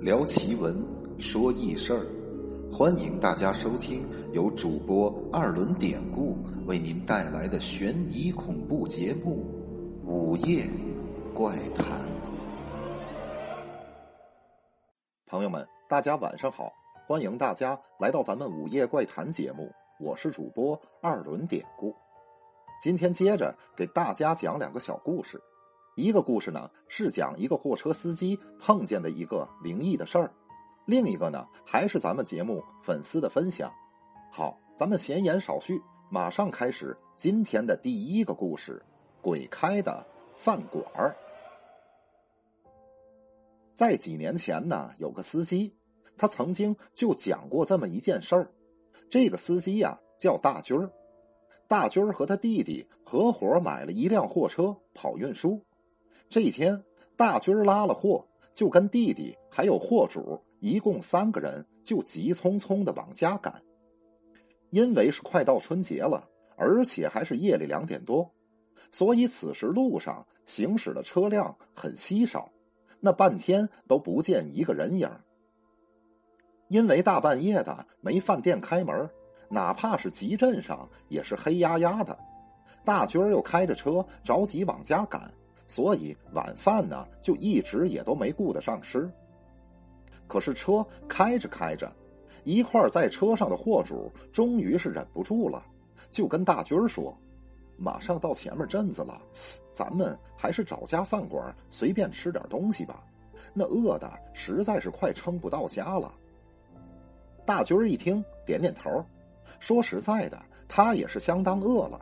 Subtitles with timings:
[0.00, 0.80] 聊奇闻，
[1.18, 2.06] 说异事儿，
[2.72, 9.44] 欢迎大家收听由主播二轮典故为您带来的悬疑恐怖节目
[10.08, 10.64] 《午夜
[11.34, 12.00] 怪谈》。
[15.26, 16.72] 朋友们，大家晚上好，
[17.08, 19.68] 欢迎大家来到咱们《午夜怪谈》节目，
[19.98, 21.92] 我是主播二轮典故。
[22.80, 25.42] 今天接着给大家讲两个小故事。
[25.98, 30.32] 一个故事呢是讲一个货车司机碰见的一个灵异的事儿，
[30.86, 33.68] 另一个呢还是咱们节目粉丝的分享。
[34.30, 38.80] 好，咱们闲言少叙，马上开始今天的第一个故事：
[39.20, 41.16] 鬼开的饭馆儿。
[43.74, 45.74] 在几年前呢，有个司机，
[46.16, 48.48] 他曾经就讲过这么一件事儿。
[49.10, 50.88] 这个司机呀叫大军儿，
[51.66, 55.60] 大军儿和他弟弟合伙买了一辆货车跑运输。
[56.28, 56.82] 这一天，
[57.16, 58.24] 大军拉了货，
[58.54, 63.62] 就跟弟弟还有货主一共三个人，就急匆匆的往家赶。
[64.70, 68.30] 因为是快到春节了，而且还是夜里两点多，
[68.92, 72.50] 所以此时路上行驶的车辆很稀少，
[73.00, 75.10] 那半天都不见一个人影。
[76.68, 79.08] 因为大半夜的没饭店开门，
[79.48, 82.18] 哪怕是集镇上也是黑压压的。
[82.84, 85.32] 大军又开着车着急往家赶。
[85.68, 89.08] 所以晚饭呢，就一直也都没顾得上吃。
[90.26, 91.92] 可是车开着开着，
[92.44, 95.62] 一块在车上的货主终于是忍不住了，
[96.10, 97.16] 就跟大军说
[97.76, 99.20] ：“马上到前面镇子了，
[99.72, 103.04] 咱们还是找家饭馆随便吃点东西吧。
[103.54, 106.12] 那饿的实在是快撑不到家了。”
[107.46, 109.04] 大军一听，点点头，
[109.60, 112.00] 说：“实在的，他也是相当饿了，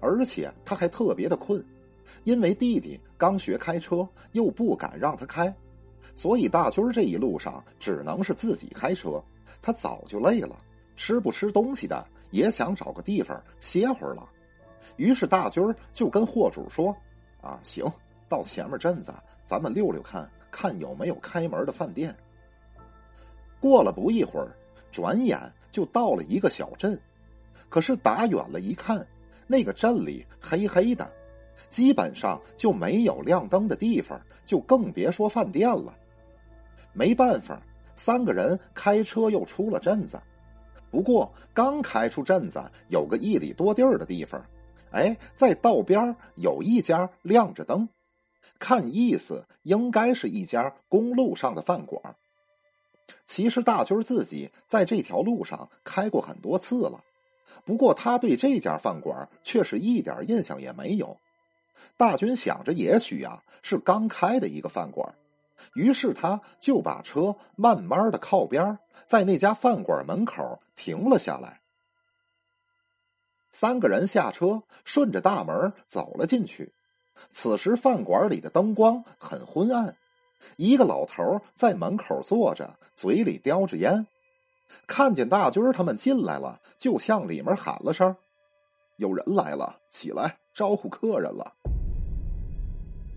[0.00, 1.64] 而且他还特别的困。”
[2.24, 5.54] 因为弟弟刚学开车，又不敢让他开，
[6.14, 9.22] 所以大军这一路上只能是自己开车。
[9.60, 10.56] 他早就累了，
[10.96, 14.28] 吃不吃东西的也想找个地方歇会儿了。
[14.96, 15.62] 于是大军
[15.92, 16.94] 就跟货主说
[17.40, 17.84] ：“啊，行，
[18.28, 19.12] 到前面镇子，
[19.46, 22.14] 咱们溜溜看看有没有开门的饭店。”
[23.58, 24.54] 过了不一会儿，
[24.92, 27.00] 转眼就到了一个小镇，
[27.70, 29.04] 可是打远了一看，
[29.46, 31.10] 那个镇里黑黑的。
[31.70, 35.94] 基本上就没有亮灯的地方，就更别说饭店了。
[36.92, 37.60] 没办法，
[37.96, 40.20] 三个人开车又出了镇子。
[40.90, 44.40] 不过刚开出镇子，有个一里多地儿的地方，
[44.92, 47.88] 哎，在道边有一家亮着灯，
[48.60, 52.00] 看意思应该是一家公路上的饭馆。
[53.24, 57.02] 其实大军自己在这条路上开过很多次了，
[57.64, 61.16] 不过他对这家饭馆却是一点印象也没有。
[61.96, 65.14] 大军想着，也许呀是刚开的一个饭馆，
[65.74, 71.60] 于是他就把车慢慢的靠边，在那家饭馆门口停了下来。
[73.52, 76.72] 三个人下车，顺着大门走了进去。
[77.30, 79.96] 此时饭馆里的灯光很昏暗，
[80.56, 84.06] 一个老头在门口坐着，嘴里叼着烟。
[84.88, 88.16] 看见大军他们进来了，就向里面喊了声
[88.98, 91.54] ：“有人来了，起来招呼客人了。”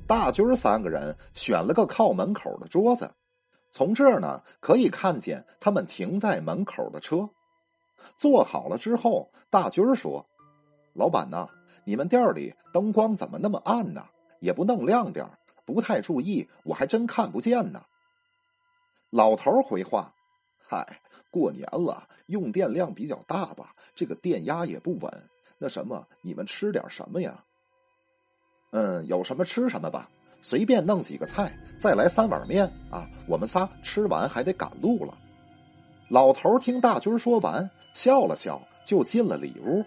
[0.07, 3.11] 大军三个人选了个靠门口的桌子，
[3.71, 7.29] 从这儿呢可以看见他们停在门口的车。
[8.17, 10.25] 坐好了之后，大军说
[10.95, 11.49] ：“老板呐，
[11.83, 14.05] 你们店里灯光怎么那么暗呢？
[14.39, 15.29] 也不弄亮点
[15.65, 17.83] 不太注意，我还真看不见呢。”
[19.11, 20.13] 老头回话
[20.57, 23.75] ：“嗨，过年了，用电量比较大吧？
[23.93, 25.29] 这个电压也不稳。
[25.57, 27.43] 那什么，你们吃点什么呀？”
[28.71, 30.09] 嗯，有什么吃什么吧，
[30.41, 33.07] 随便弄几个菜，再来三碗面啊！
[33.27, 35.17] 我们仨吃完还得赶路了。
[36.09, 39.83] 老头听大军说完，笑了笑，就进了里屋。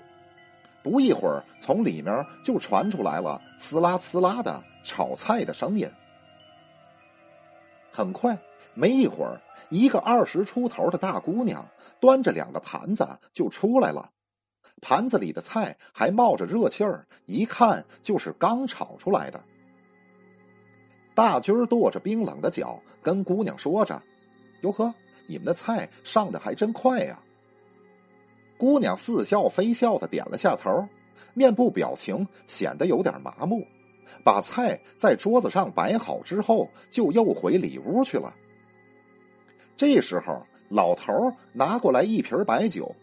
[0.82, 5.86] 不一会儿，从里面就传出来了“呲啦呲啦”的炒菜的声音。
[7.92, 8.38] 很快，
[8.72, 9.38] 没一会儿，
[9.68, 11.66] 一个二十出头的大姑娘
[12.00, 14.10] 端着两个盘子就出来了。
[14.80, 19.40] 盘子里的菜还冒着热气儿，一看就是刚炒出来的。
[21.14, 24.02] 大军跺着冰冷的脚，跟姑娘说着
[24.62, 24.94] ：“哟呵，
[25.26, 27.18] 你们的菜上的还真快呀！”
[28.56, 30.88] 姑娘似笑非笑的点了下头，
[31.34, 33.66] 面部表情显得有点麻木，
[34.24, 38.34] 把菜在桌子上摆好之后，就又回里屋去了。
[39.76, 41.12] 这时候，老头
[41.52, 42.94] 拿过来一瓶白酒。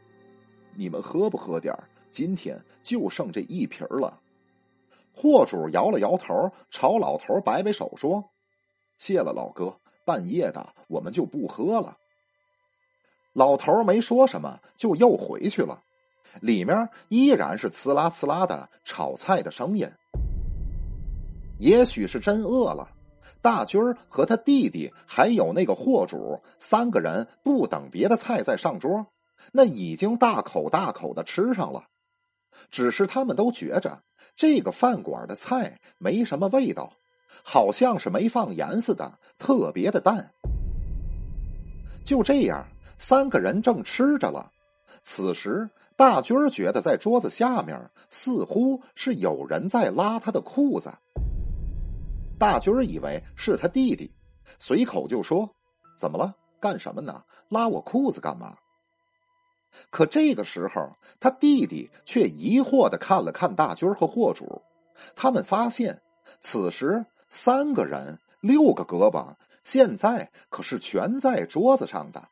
[0.77, 1.75] 你们喝不喝点
[2.11, 4.19] 今天就剩这一瓶了。
[5.11, 8.23] 货主摇了摇头，朝老头摆摆手说
[8.99, 9.75] ：“谢了，老哥，
[10.05, 11.97] 半夜的我们就不喝了。
[13.33, 15.81] 老头没说什么，就又回去了。
[16.39, 19.89] 里面依然是呲啦呲啦的炒菜的声音。
[21.57, 22.87] 也许是真饿了，
[23.41, 29.07] 大军儿和他弟弟还有那个货主三个人不等别的菜再上桌，
[29.51, 31.85] 那已经大口大口的吃上了。
[32.71, 34.01] 只是他们都觉着
[34.35, 36.93] 这个饭馆的菜没什么味道，
[37.43, 40.31] 好像是没放盐似的，特别的淡。
[42.03, 42.65] 就这样，
[42.97, 44.51] 三个人正吃着了。
[45.03, 50.91] 此时，大军觉得在桌子下面似乎是有人在拉他的裤子。
[52.39, 54.11] 大军以为是他弟弟，
[54.59, 55.49] 随口就说
[55.95, 56.33] ：“怎么了？
[56.59, 57.23] 干什么呢？
[57.49, 58.57] 拉我裤子干嘛？”
[59.89, 64.61] 可这个时候，他弟弟却疑惑的看了看大军和货主，
[65.15, 66.01] 他们发现，
[66.41, 69.33] 此时三个人六个胳膊
[69.63, 72.23] 现在可是全在桌子上的。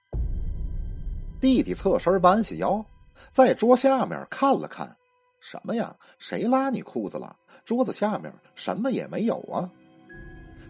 [1.42, 2.84] 弟弟侧身弯下腰，
[3.32, 4.96] 在桌下面看了看，
[5.40, 5.96] 什么呀？
[6.18, 7.36] 谁拉你裤子了？
[7.64, 9.70] 桌子下面什么也没有啊！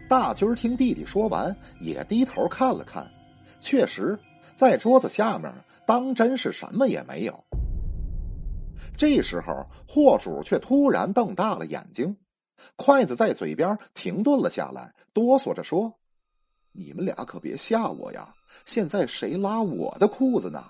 [0.08, 3.08] 大军听弟弟说完，也低头看了看，
[3.60, 4.18] 确实
[4.56, 5.52] 在桌子下面。
[5.86, 7.44] 当真是什么也没有。
[8.96, 12.16] 这时候，货主却突然瞪大了眼睛，
[12.74, 15.96] 筷子在嘴边停顿了下来，哆嗦着说
[16.74, 18.34] ：“你们俩可别吓我呀！
[18.64, 20.64] 现在谁拉我的裤子呢？”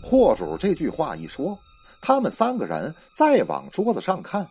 [0.00, 1.58] 货主这句话一说，
[2.00, 4.48] 他们三个人再往桌子上看，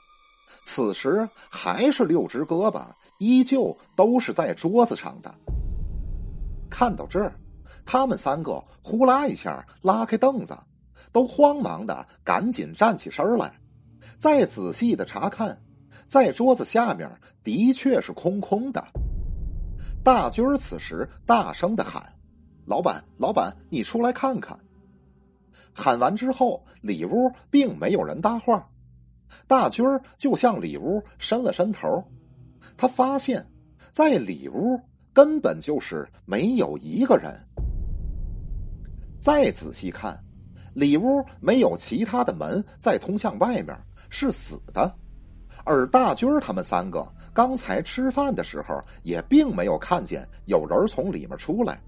[0.66, 2.86] 此时还是六只胳膊，
[3.20, 5.34] 依旧都是在桌子上的。
[6.70, 7.34] 看到这儿。
[7.92, 10.56] 他们三个呼啦一下拉开凳子，
[11.12, 13.52] 都慌忙的赶紧站起身来，
[14.20, 15.60] 再仔细的查看，
[16.06, 17.10] 在桌子下面
[17.44, 18.88] 的确是空空的。
[20.04, 22.04] 大军儿此时大声的喊
[22.64, 24.56] ：“老板，老板，你出来看看！”
[25.74, 28.70] 喊完之后，里屋并没有人搭话，
[29.48, 32.04] 大军儿就向里屋伸了伸头，
[32.78, 33.44] 他发现，
[33.90, 34.80] 在里屋
[35.12, 37.36] 根本就是没有一个人。
[39.20, 40.18] 再仔细看，
[40.74, 43.78] 里屋没有其他的门再通向外面，
[44.10, 44.94] 是死的。
[45.66, 51.80] 而大军他们三个刚才吃饭的时候，也并没有看见有人从里面出来。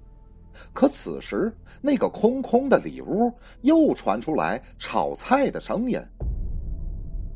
[0.73, 1.51] 可此时，
[1.81, 3.31] 那个空空的里屋
[3.61, 5.97] 又传出来炒菜的声音。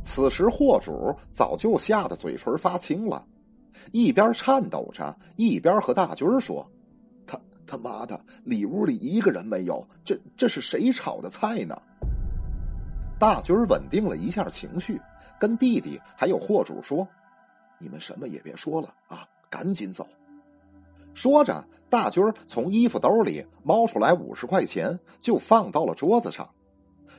[0.03, 3.25] 此时，货主早就吓得嘴唇发青了，
[3.93, 6.69] 一边颤抖着，一边和大军说。
[7.65, 11.75] 他妈的，里屋里一个人没有，这这是谁炒的菜呢？
[13.19, 14.99] 大军稳定了一下情绪，
[15.39, 17.07] 跟弟弟还有货主说
[17.79, 20.05] ：“你们什么也别说了啊，赶紧走。”
[21.15, 26.49] 说着，大军从衣服兜里猫出来五十块钱，就放到了桌子上。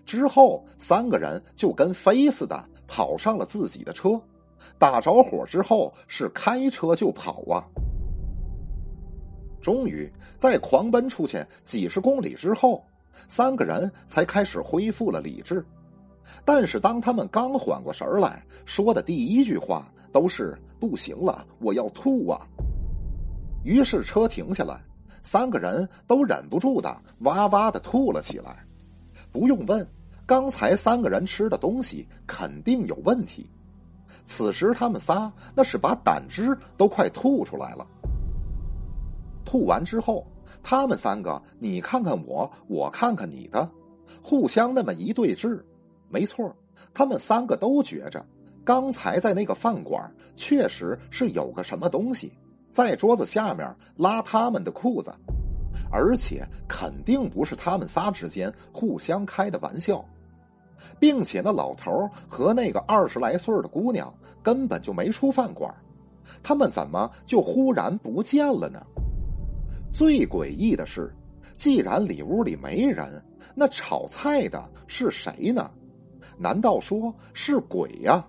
[0.05, 4.21] 之后，三个人就跟飞似的跑上了自己的车，
[4.79, 7.65] 打着火之后是开车就跑啊。
[9.67, 10.09] 终于
[10.39, 12.87] 在狂奔出去几十公里之后，
[13.27, 15.67] 三个人才开始恢复了理智。
[16.45, 22.47] 但是当他们刚缓过神来，说的第一句话都是“不行了，我要吐啊！”
[23.67, 24.81] 于是车停下来，
[25.25, 28.65] 三个人都忍不住的哇哇的吐了起来。
[29.33, 29.85] 不用问，
[30.27, 33.51] 刚才三个人吃的东西肯定有问题。
[34.25, 37.85] 此时他们仨那是把胆汁都快吐出来了。
[39.47, 40.27] 吐完之后，
[40.63, 43.67] 他们三个你看看我，我看看你的，
[44.21, 45.63] 互相那么一对峙，
[46.11, 46.55] 没错，
[46.93, 48.23] 他们三个都觉着，
[48.65, 52.33] 刚才在那个饭馆确实是有个什么东西
[52.71, 55.15] 在桌子下面拉他们的裤子，
[55.91, 60.05] 而且肯定不是他们仨之间互相开的玩笑，
[60.99, 64.13] 并且那老头和那个二十来岁的姑娘
[64.43, 65.73] 根本就没出饭馆，
[66.43, 68.85] 他们怎么就忽然不见了呢？
[69.93, 71.15] 最诡异的是，
[71.55, 73.23] 既然里屋里没人，
[73.55, 75.71] 那炒菜的是谁呢？
[76.39, 78.23] 难道说是鬼呀？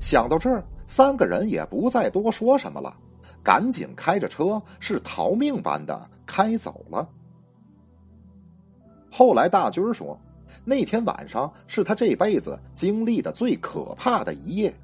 [0.00, 2.96] 想到这儿，三个人也不再多说什么了，
[3.42, 7.08] 赶紧开着车是逃命般的开走了。
[9.10, 10.18] 后来大军说，
[10.64, 14.74] 那天晚上是他这辈子经历的最可怕的一夜。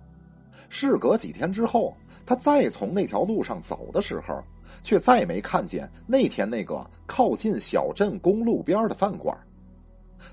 [0.69, 1.95] 事隔几天之后，
[2.25, 4.43] 他再从那条路上走的时候。
[4.83, 9.37] 却再没看见那天那个靠近小镇公路边的饭馆。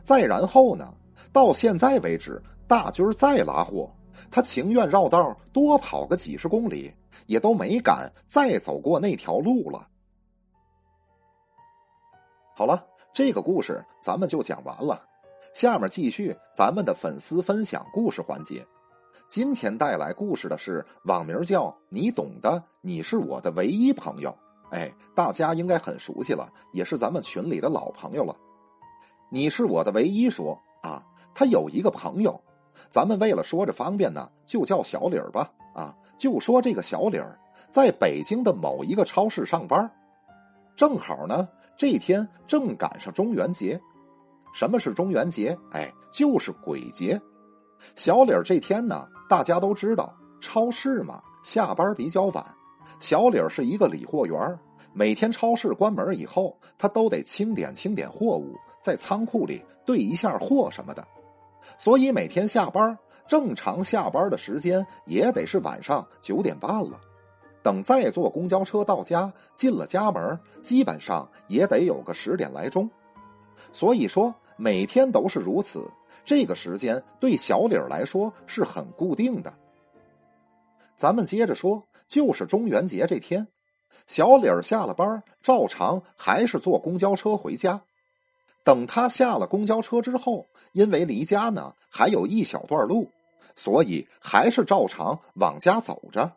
[0.02, 0.94] 再然后呢，
[1.34, 3.92] 到现在为止，大军再拉货，
[4.32, 6.90] 他情愿绕道多跑个几十公里，
[7.26, 9.86] 也都没敢再走过那条路了。
[12.56, 15.06] 好了，这个故事咱们就讲完了。
[15.54, 18.66] 下面继续咱们的粉丝分享故事环节。
[19.30, 24.36] 今天带来故事的是网名叫“你懂的”，你是我的唯一朋友。
[24.72, 28.36] 哎，大家应该很熟悉了，也是咱们群里的老朋友了。
[29.30, 31.04] 你是我的唯一说啊，
[31.36, 32.42] 他有一个朋友，
[32.90, 35.52] 咱们为了说着方便呢，就叫小李儿吧。
[35.76, 39.92] 啊，就说这个小李儿在北京的某一个超市上班，
[40.76, 43.80] 正好呢这天正赶上中元节。
[44.56, 45.56] 什么是中元节？
[45.72, 47.22] 哎，就是鬼节。
[47.96, 52.44] 小李儿这天呢，大家都知道，超市嘛，下班比较晚。
[53.00, 54.60] 小李儿是一个理货员，
[54.92, 61.08] 每天超市关门以后，他都得清点清点货物，在仓库里兑一下货什么的。
[61.78, 67.00] 所以每天下班，正常下班的时间也得是晚上九点半了。
[67.62, 72.90] 等再坐公交车到家，进了家门，基本上也得有个十点来钟。
[73.72, 75.86] 所以说，每天都是如此。
[76.30, 79.52] 这个时间对小李儿来说是很固定的。
[80.96, 83.48] 咱们接着说，就是中元节这天，
[84.06, 87.82] 小李儿下了班，照常还是坐公交车回家。
[88.64, 93.10] 等他下了公交车之后，因为离家呢还有一小段路，
[93.56, 96.32] 所以还是照常往家走着。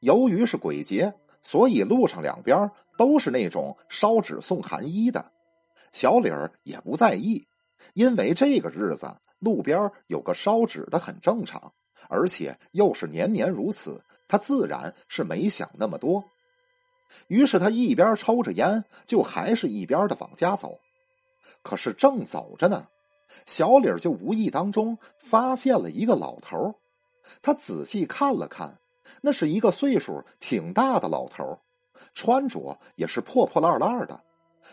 [0.00, 5.32] 由于是鬼节，所以路上两边都是那种烧纸送寒衣的。
[5.92, 7.46] 小李儿也不在意，
[7.94, 11.72] 因为这个日子路边有个烧纸的很正常，
[12.08, 16.24] 而且又是年年如此，他自然是没想那么多。
[17.28, 20.78] 于是他一边抽着烟，就还是一边的往家走。
[21.62, 22.88] 可是正走着呢，
[23.46, 26.74] 小李就无意当中发现了一个老头
[27.42, 28.78] 他仔细看了看，
[29.20, 31.58] 那是一个岁数挺大的老头
[32.14, 34.20] 穿着也是破破烂烂的。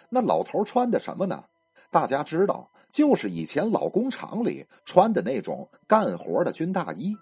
[0.09, 1.45] 那老头穿的什么呢？
[1.93, 7.15] 大家知道，就是以前老工厂里穿的那种干活的军大衣。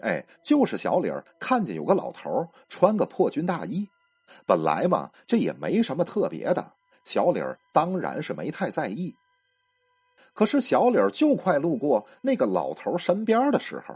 [0.00, 3.86] 哎，就是小李儿看见有个老头穿个破军大衣，
[4.46, 6.72] 本来嘛，这也没什么特别的。
[7.04, 9.14] 小李儿当然是没太在意。
[10.32, 13.94] 可是小李儿就快路过那个老头身边的时候，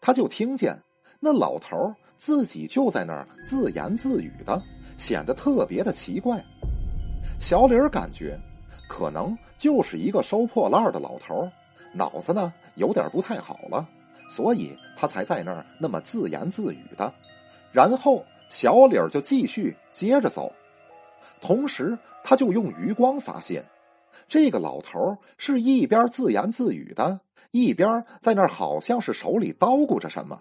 [0.00, 0.78] 他就听见
[1.20, 4.60] 那老头自己就在那儿自言自语的，
[4.98, 6.42] 显得特别的奇怪。
[7.38, 8.38] 小李儿感觉，
[8.90, 11.48] 可能就是一个收破烂的老头
[11.94, 13.88] 脑子呢有点不太好了，
[14.28, 17.14] 所以他才在那儿那么自言自语的。
[17.70, 20.52] 然后小李儿就继续接着走，
[21.40, 23.64] 同时他就用余光发现，
[24.26, 27.20] 这个老头是一边自言自语的，
[27.52, 30.36] 一边在那儿好像是手里叨咕着什么。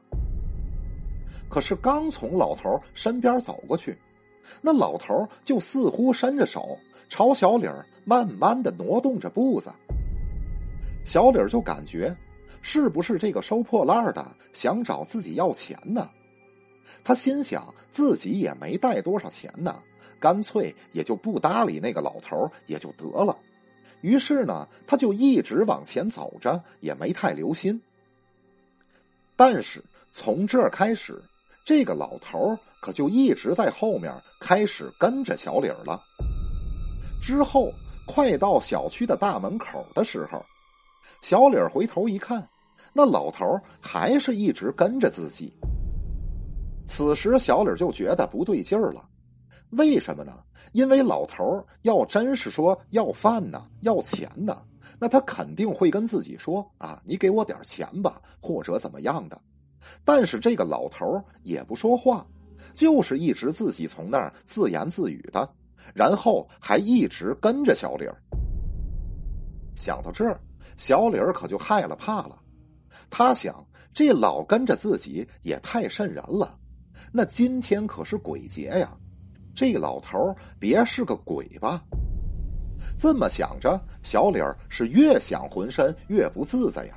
[1.48, 3.96] 可是刚从老头身边走过去，
[4.60, 6.76] 那老头就似乎伸着手。
[7.10, 9.72] 朝小李儿慢慢的挪动着步子，
[11.04, 12.16] 小李儿就感觉，
[12.62, 16.10] 是不是这个收破烂的想找自己要钱呢？
[17.04, 19.82] 他心想自己也没带多少钱呢，
[20.20, 23.38] 干脆也就不搭理那个老头也就得了。
[24.02, 27.80] 于是呢，他就一直往前走着，也没太留心。
[29.36, 31.22] 但是从这儿开始，
[31.66, 36.02] 这个老头可就一直在后面开始跟着小李儿了。
[37.22, 37.72] 之后，
[38.08, 40.44] 快到小区的大门口的时候，
[41.22, 42.48] 小李回头一看，
[42.94, 43.46] 那老头
[43.80, 45.54] 还是一直跟着自己。
[46.86, 49.08] 此时，小李就觉得不对劲儿了。
[49.72, 50.34] 为什么呢？
[50.72, 54.60] 因为老头要真是说要饭呢，要钱呢，
[54.98, 59.40] 那他肯定会跟自己说：“啊，你给我点钱吧，或者怎么样的。”
[60.04, 62.26] 但是这个老头也不说话，
[62.74, 65.48] 就是一直自己从那儿自言自语的。
[65.94, 68.22] 然后还一直跟着小李儿。
[69.76, 70.40] 想到这儿，
[70.78, 72.38] 小李儿可就害了怕了。
[73.10, 76.58] 他想，这老跟着自己也太瘆人了。
[77.12, 78.92] 那今天可是鬼节呀，
[79.56, 81.84] 这老头别是个鬼吧？
[82.98, 86.96] 这么想着，小李儿是越想浑身越不自在呀。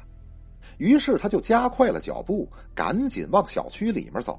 [0.78, 4.38] 于是他就加快了脚步，赶紧往小区里面走。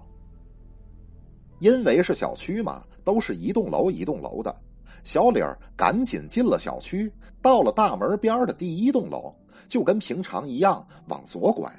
[1.64, 4.54] 因为是小区嘛，都是一栋楼一栋楼的。
[5.06, 7.10] 小李儿赶紧进了小区，
[7.42, 9.34] 到了大门边的第一栋楼，
[9.70, 11.72] 就跟平常一样往左拐，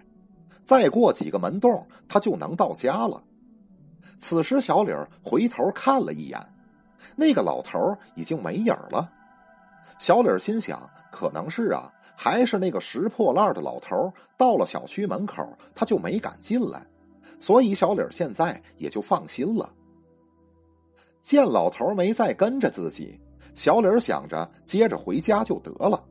[0.64, 3.22] 再过几个门洞，他就能到家了。
[4.18, 6.40] 此时，小李儿回头看了一眼，
[7.14, 9.06] 那个老头已经没影了。
[9.98, 10.80] 小李儿心想，
[11.12, 16.86] 可能是啊，还是那个拾破烂的老头，到了小区门口，他就没敢进来，
[17.40, 19.72] 所以小李现在也就放心了。
[21.22, 23.18] 见老头没再跟着自己，
[23.54, 26.04] 小李想着接着回家就得了，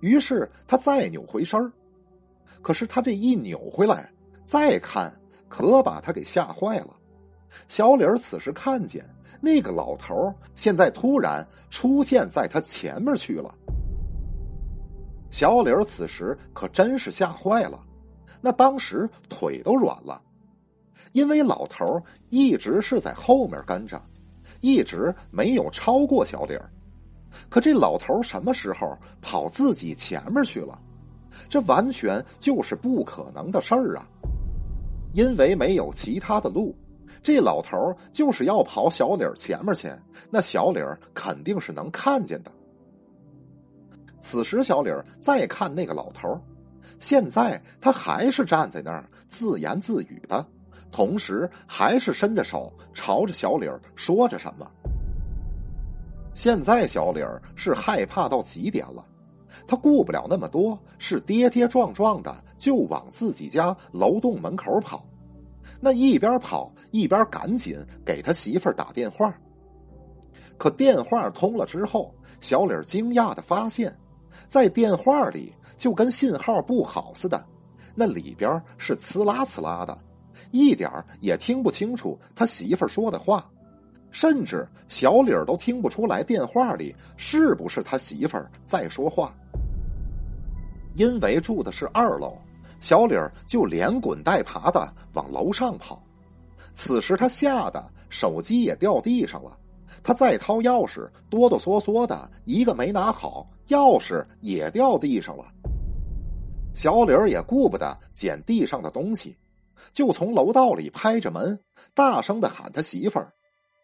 [0.00, 1.72] 于是他再扭回身
[2.60, 4.12] 可是他这一扭回来，
[4.44, 5.12] 再看，
[5.48, 6.94] 可把他给吓坏了。
[7.68, 9.02] 小李此时看见
[9.40, 13.54] 那个老头现在突然出现在他前面去了。
[15.30, 17.82] 小李此时可真是吓坏了，
[18.40, 20.20] 那当时腿都软了，
[21.12, 24.00] 因为老头一直是在后面跟着，
[24.60, 26.70] 一直没有超过小李儿。
[27.48, 30.78] 可这老头什么时候跑自己前面去了？
[31.48, 34.06] 这完全就是不可能的事儿啊！
[35.14, 36.74] 因为没有其他的路，
[37.22, 39.90] 这老头就是要跑小李儿前面去，
[40.30, 42.50] 那小李儿肯定是能看见的。
[44.18, 46.40] 此时，小李儿再看那个老头
[47.00, 50.44] 现在他还是站在那儿自言自语的，
[50.90, 54.68] 同时还是伸着手朝着小李儿说着什么。
[56.34, 59.04] 现在小李儿是害怕到极点了，
[59.66, 65.04] 他顾不了那么多，是跌跌撞撞的就往自己家楼栋门口跑。
[65.80, 69.32] 那一边跑一边赶紧给他媳妇儿打电话。
[70.56, 73.96] 可电话通了之后，小李儿惊讶的发现。
[74.46, 77.42] 在电话里就跟信号不好似的，
[77.94, 79.96] 那里边是呲啦呲啦的，
[80.50, 83.48] 一点也听不清楚他媳妇说的话，
[84.10, 89.32] 甚至小李都听不出来电话里是不是他媳妇在说话。
[90.96, 92.36] 因为住的是二楼，
[92.80, 93.14] 小李
[93.46, 96.02] 就连滚带爬的往楼上跑，
[96.72, 99.56] 此时他吓得手机也掉地上了。
[100.02, 105.44] 他再掏钥匙，哆哆嗦嗦的一个没拿好，钥匙也掉地上了。
[106.74, 109.36] 小李儿也顾不得捡地上的东西，
[109.92, 111.58] 就从楼道里拍着门，
[111.94, 113.32] 大声的喊他媳妇儿：“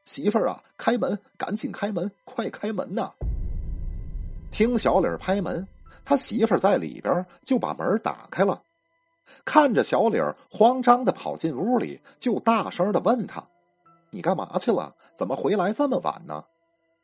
[0.06, 3.10] 媳妇儿啊，开门，赶紧开门，快开门呐！”
[4.52, 5.66] 听小李儿拍门，
[6.04, 8.62] 他媳妇儿在里边就把门打开了，
[9.44, 13.44] 看着小李儿慌张的跑进屋里，就大声的问他。
[14.10, 14.94] 你干嘛去了？
[15.16, 16.44] 怎么回来这么晚呢？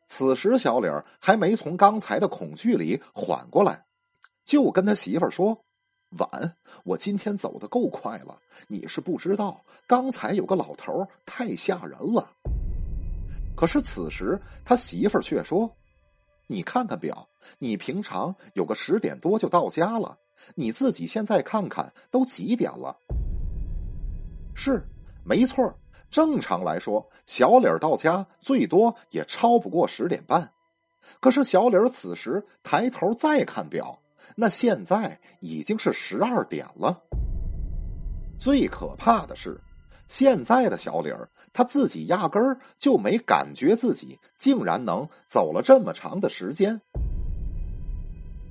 [0.05, 3.83] 此时小李儿还没从刚才的恐惧里缓过来，
[4.45, 5.57] 就跟他媳妇儿说
[6.17, 8.37] ：“晚，我今天走的够快了。
[8.67, 12.29] 你是不知道，刚才有个老头太吓人了。”
[13.55, 15.69] 可是此时他媳妇儿却说
[16.47, 17.27] ：“你看看表，
[17.59, 20.17] 你平常有个十点多就到家了，
[20.55, 22.97] 你自己现在看看都几点了？”
[24.55, 24.83] 是，
[25.23, 25.73] 没错。
[26.09, 30.51] 正常来说，小李儿到家最多也超不过十点半。
[31.21, 34.00] 可是小李儿此时抬头再看表，
[34.35, 37.01] 那现在已经是十二点了。
[38.37, 39.59] 最可怕的是，
[40.07, 46.79] 现在的小李儿他自己压根儿就没感觉自己竟然能走了这么长的时间。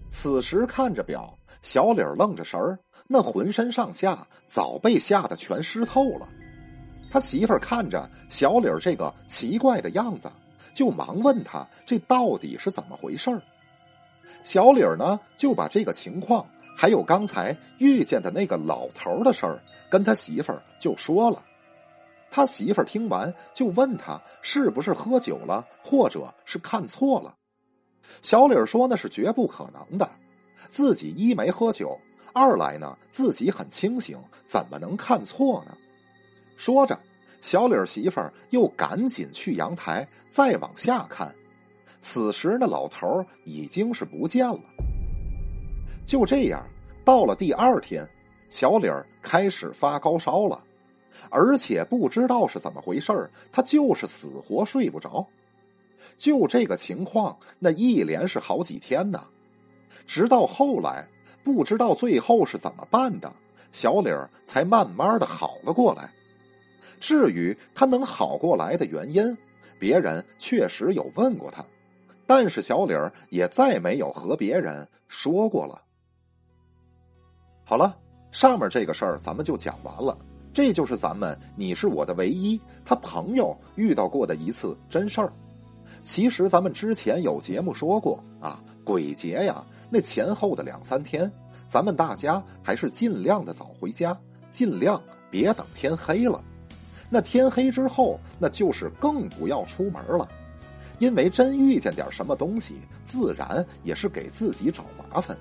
[0.08, 6.28] 此时看着表，小李儿愣着神儿，那浑身上下早被吓得全湿透了。
[7.10, 10.30] 他媳妇儿看着小李儿这个奇怪的样子，
[10.74, 13.42] 就忙问他这到底是怎么回事儿。
[14.44, 21.44] 小李儿呢就把这个情况，还有刚才遇见的那个老头的事儿，跟他媳妇儿就说了。
[22.30, 27.34] 他媳妇儿听完就问他是不是喝酒了，或者是看错了。
[28.22, 30.08] 小李儿说那是绝不可能的，
[30.68, 31.98] 自己一没喝酒，
[32.32, 34.16] 二来呢自己很清醒，
[34.46, 35.76] 怎么能看错呢？
[36.56, 36.98] 说着，
[37.40, 41.34] 小李儿媳妇儿又赶紧去阳台再往下看。
[42.00, 44.60] 此时，那老头已经是不见了。
[46.06, 46.66] 就这样，
[47.04, 48.08] 到了第二天，
[48.48, 50.62] 小李儿开始发高烧了，
[51.28, 55.26] 而且不知道是怎么回事他就是死活睡不着。
[56.16, 59.22] 就这个情况，那一连是好几天呢。
[60.06, 61.06] 直到后来，
[61.44, 63.32] 不知道最后是怎么办的，
[63.72, 66.10] 小李儿才慢慢的好了过来。
[66.98, 69.36] 至于他能好过来的原因，
[69.78, 71.64] 别人确实有问过他，
[72.30, 75.82] 但是小李儿也再没有和别人说过了。
[77.64, 77.98] 好了，
[78.30, 80.16] 上面这个事儿咱们就讲完了。
[80.52, 85.32] 这就是咱们你是我的唯一他朋友遇到过的一次真事儿。
[86.04, 91.28] 其实咱们之前有节目说过啊，鬼节呀，那前后的两三天，
[91.66, 94.16] 咱们大家还是尽量的早回家，
[94.52, 96.40] 尽量别等天黑了。
[97.08, 100.28] 那天黑之后，那就是更不要出门了，
[101.00, 105.36] 因为真遇见点什么东西，自然也是给自己找麻烦。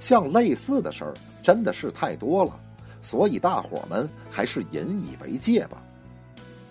[0.00, 1.12] 像类似的事儿
[1.42, 2.58] 真的是太多了，
[3.02, 5.82] 所以大伙儿们还是引以为戒吧。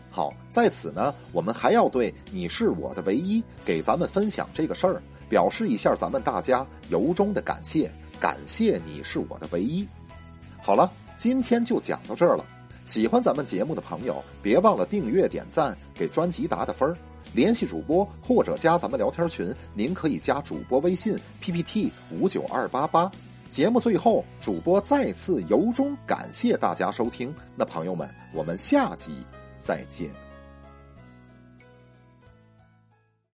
[0.10, 9.88] 好，在此呢，我们还要对你是我的唯一给咱们分享这个事儿，表示一下咱们大家由衷的感谢，感谢你是我的唯一。
[10.62, 12.46] 好了，今天就讲到这儿了。
[12.84, 16.98] 喜欢咱们节目的朋友，别忘了订阅、点赞，给专辑打打分儿。
[17.34, 23.12] 联系主播或者加咱们聊天群，您可以加主播微信 PPT 五九二八八。
[23.50, 27.34] 节目最后，主播再次由衷感谢大家收听。
[27.56, 29.12] 那朋友们，我们下集
[29.62, 30.31] 再见。